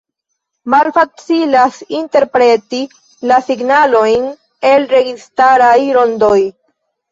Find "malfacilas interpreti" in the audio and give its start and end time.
0.73-2.81